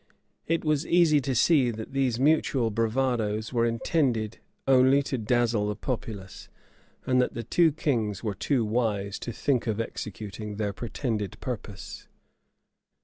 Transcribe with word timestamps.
[*] 0.27 0.39
It 0.47 0.65
was 0.65 0.83
easy 0.87 1.21
to 1.21 1.35
see 1.35 1.69
that 1.69 1.93
these 1.93 2.19
mutual 2.19 2.71
bravadoes 2.71 3.53
were 3.53 3.67
intended 3.67 4.39
only 4.67 5.03
to 5.03 5.15
dazzle 5.15 5.67
the 5.67 5.75
populace, 5.75 6.49
and 7.05 7.21
that 7.21 7.35
the 7.35 7.43
two 7.43 7.71
kings 7.71 8.23
were 8.23 8.33
too 8.33 8.65
wise 8.65 9.19
to 9.19 9.31
think 9.31 9.67
of 9.67 9.79
executing 9.79 10.55
their 10.55 10.73
pretended 10.73 11.39
purpose. 11.39 12.07